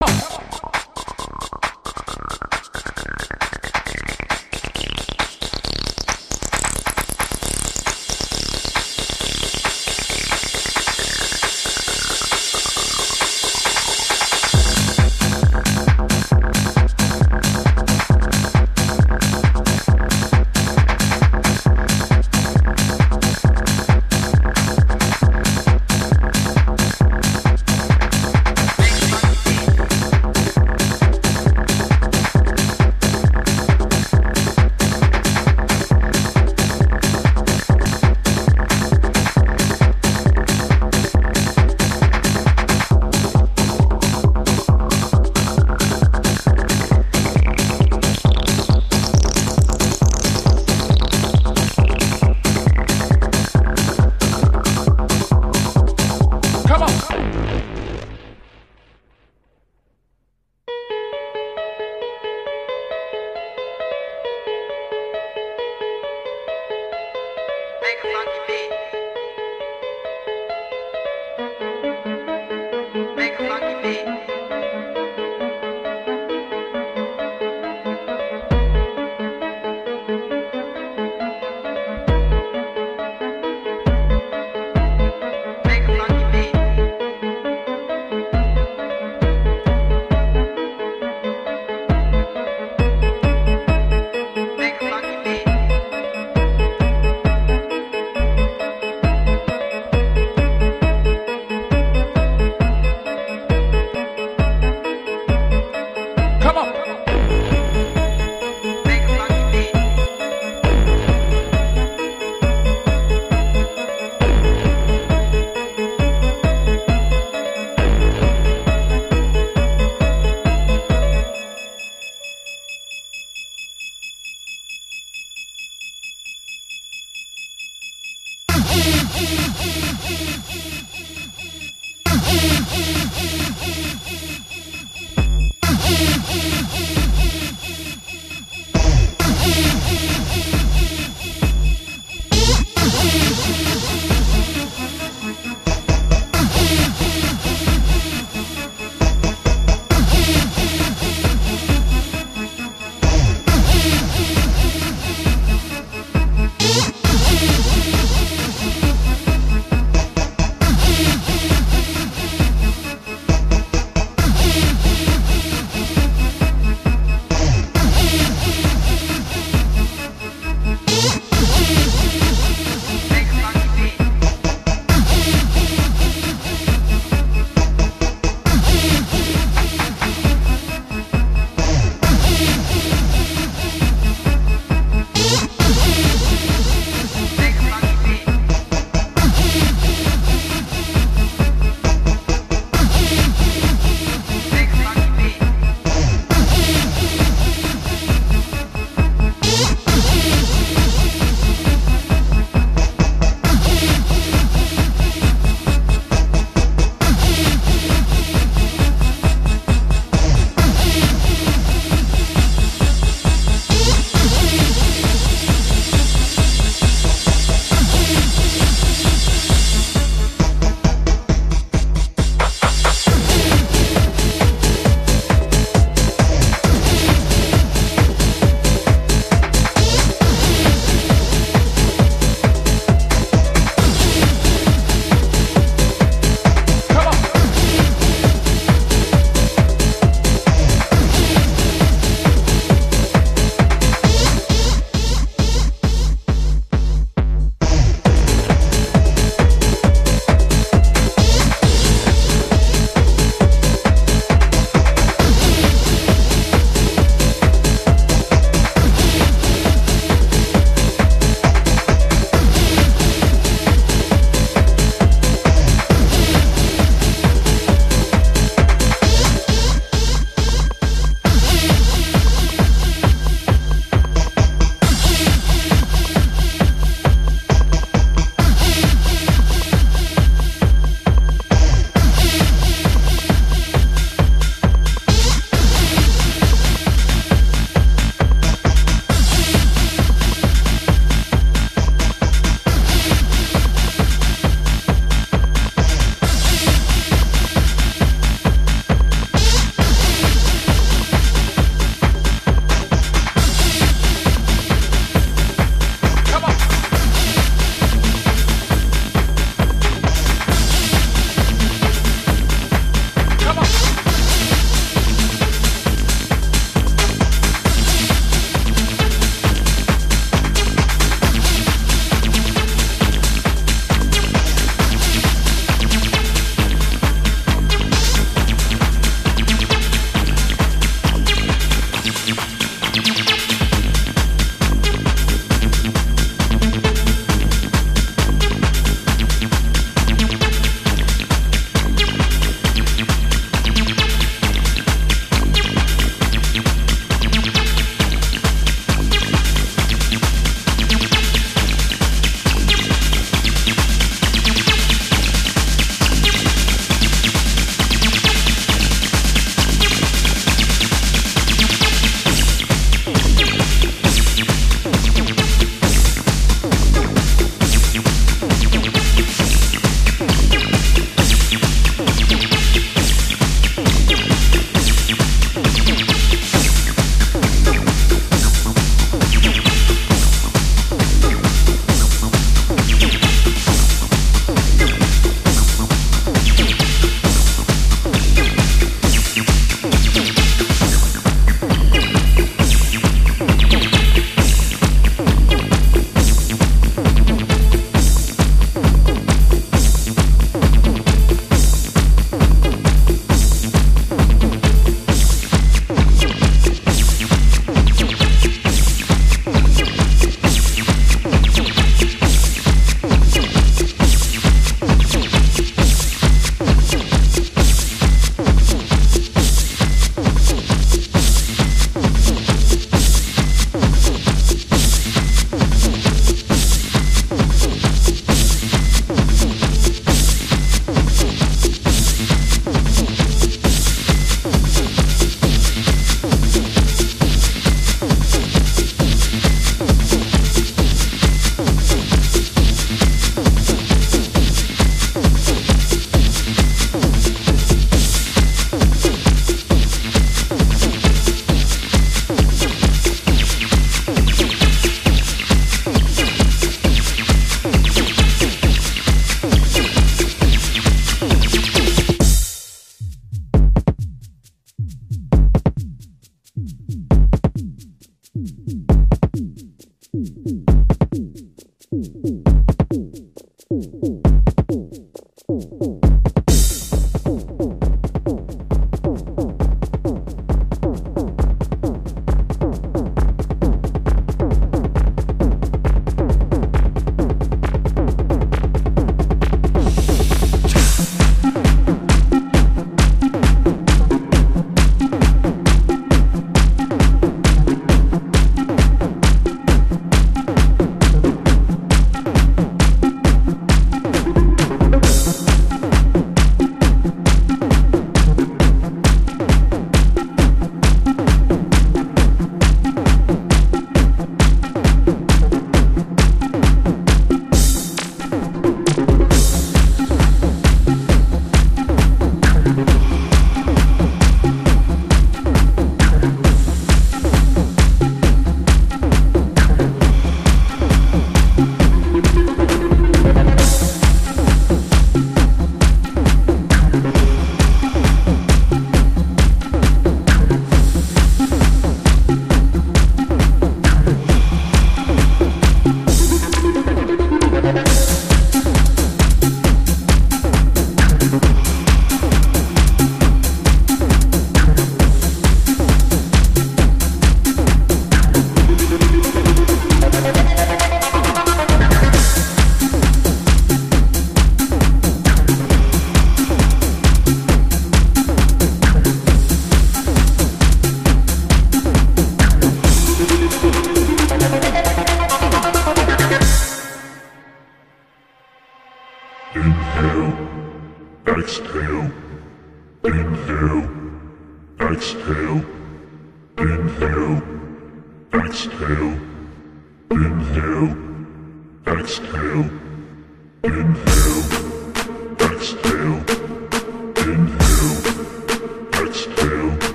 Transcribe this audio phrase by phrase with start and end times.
[0.00, 0.67] Oh.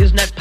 [0.00, 0.39] is not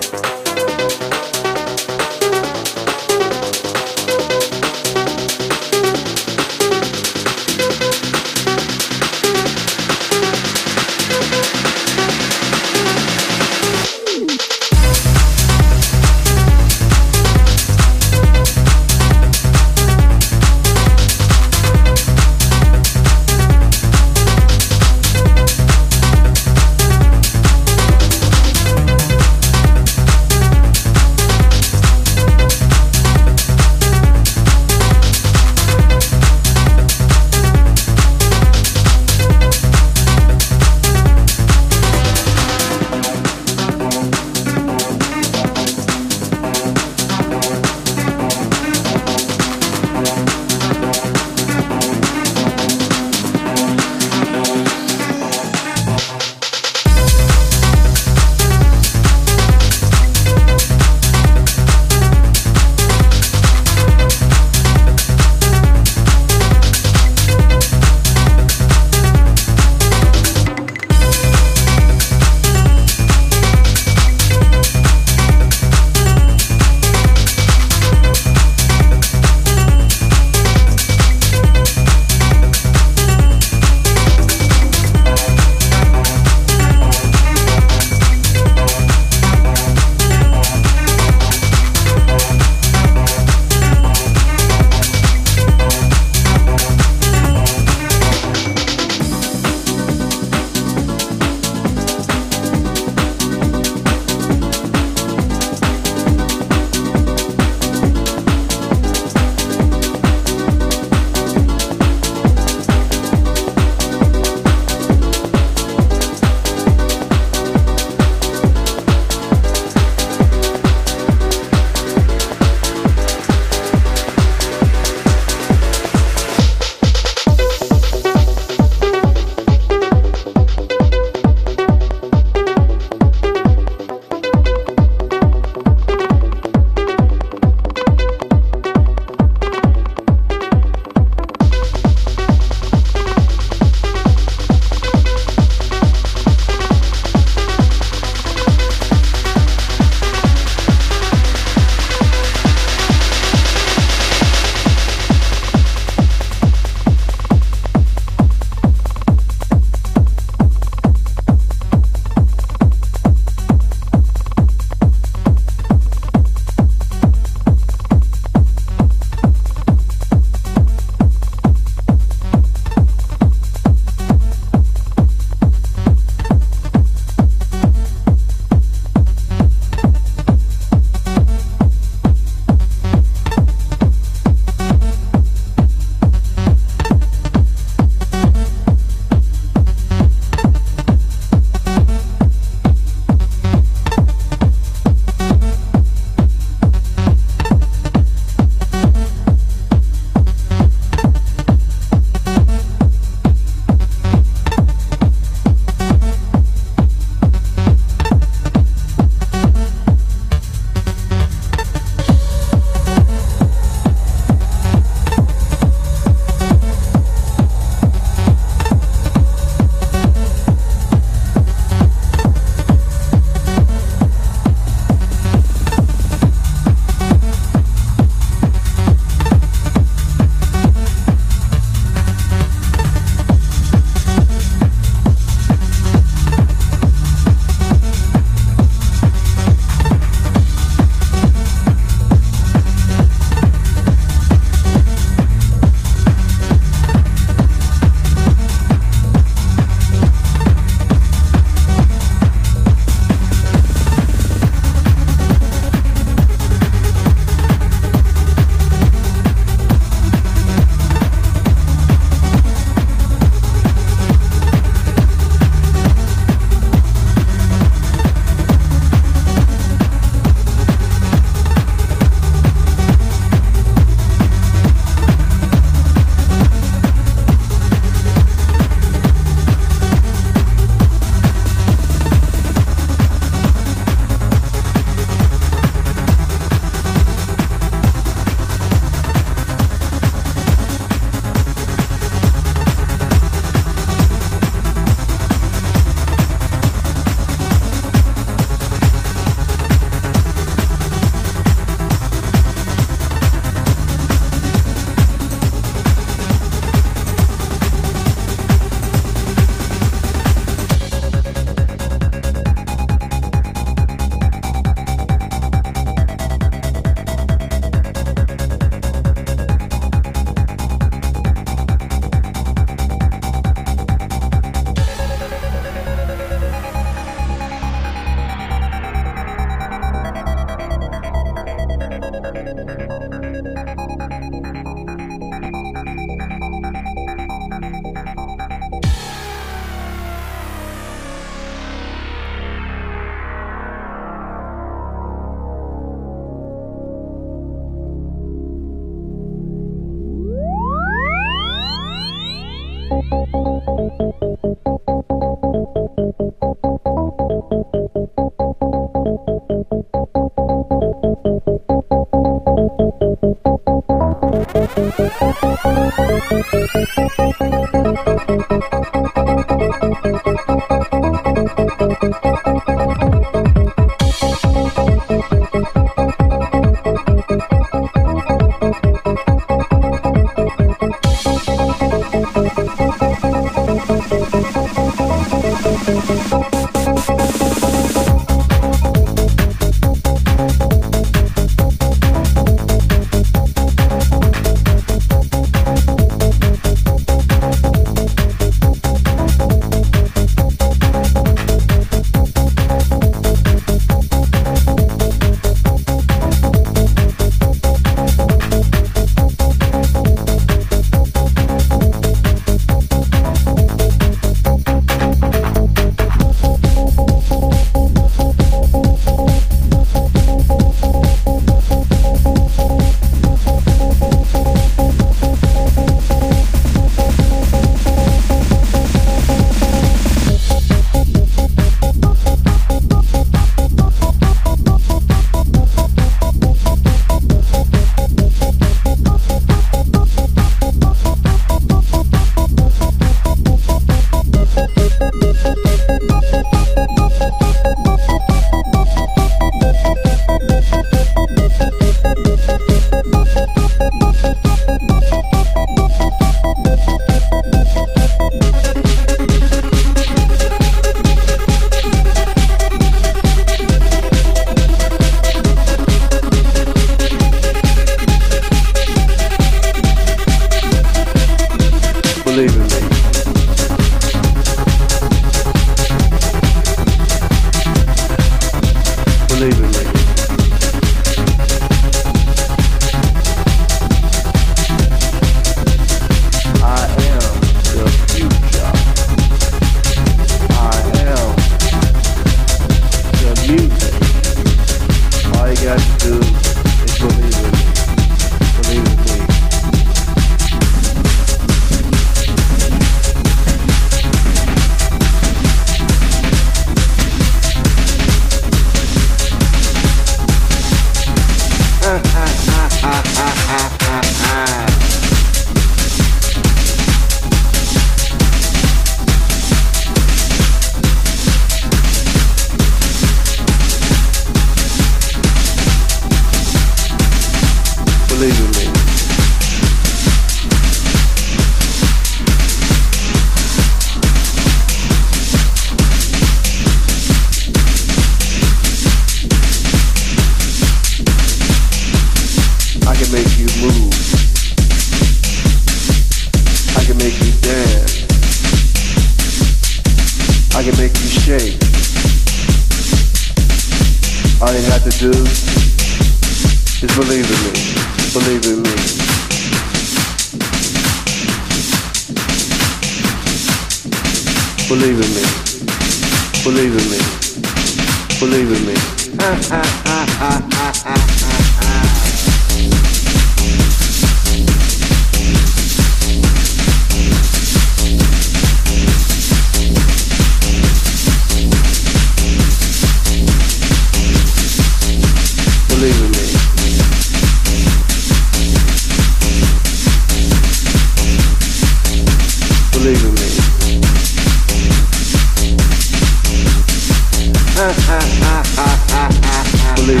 [599.84, 600.00] Believe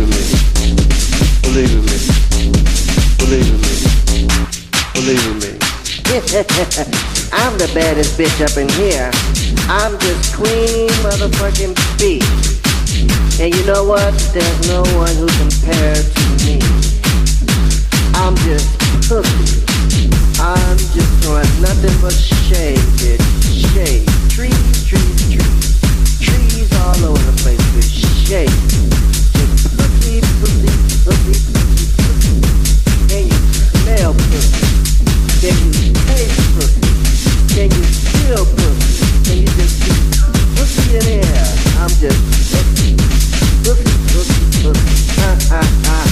[0.00, 0.24] in me.
[1.42, 1.98] Believe in me.
[3.18, 3.74] Believe in me.
[4.94, 5.52] Believe in me.
[7.34, 9.10] I'm the baddest bitch up in here.
[9.68, 12.22] I'm just queen motherfucking B.
[13.38, 14.14] And you know what?
[14.32, 16.58] There's no one who compares to me.
[18.14, 18.66] I'm just
[19.10, 20.21] pussy.
[20.44, 21.22] I'm just
[21.60, 22.76] nothing but shade,
[24.28, 24.90] Trees, trees,
[25.30, 26.18] trees.
[26.18, 27.88] Trees all over the place with
[33.02, 33.28] Can
[35.62, 35.94] you?
[36.10, 36.34] Can you?
[37.54, 37.84] Can you?
[39.22, 39.78] Can you just
[41.06, 41.22] in?
[41.78, 42.18] I'm just.
[45.18, 46.11] Ha, ha, ha.